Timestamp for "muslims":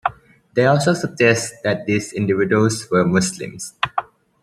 3.05-3.73